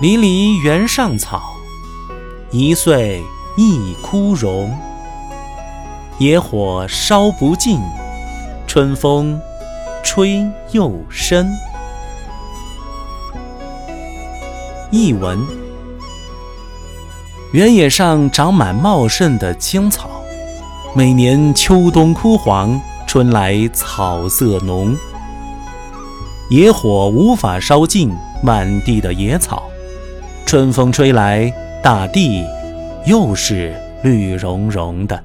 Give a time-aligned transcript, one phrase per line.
[0.00, 1.40] 离离原上草，
[2.50, 3.22] 一岁
[3.56, 4.76] 一枯荣。
[6.18, 7.78] 野火烧不尽，
[8.66, 9.40] 春风
[10.02, 11.48] 吹又生。
[14.90, 15.38] 译文：
[17.52, 20.10] 原野上长满茂盛的青草，
[20.92, 24.96] 每年秋冬枯黄，春来草色浓。
[26.50, 29.62] 野火无法烧尽满地的野草。
[30.54, 32.44] 春风吹来，大地
[33.06, 35.20] 又是绿茸茸的。